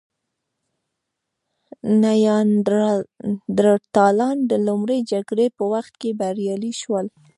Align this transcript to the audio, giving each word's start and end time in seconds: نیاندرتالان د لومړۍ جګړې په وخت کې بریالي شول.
نیاندرتالان 2.03 4.37
د 4.51 4.53
لومړۍ 4.67 4.99
جګړې 5.11 5.47
په 5.57 5.63
وخت 5.73 5.93
کې 6.01 6.17
بریالي 6.19 6.73
شول. 6.81 7.05